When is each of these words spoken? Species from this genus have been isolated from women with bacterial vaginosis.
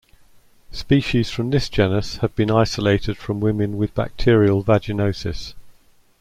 Species 0.71 1.29
from 1.29 1.51
this 1.51 1.69
genus 1.69 2.17
have 2.21 2.35
been 2.35 2.49
isolated 2.49 3.17
from 3.19 3.39
women 3.39 3.77
with 3.77 3.93
bacterial 3.93 4.63
vaginosis. 4.63 5.53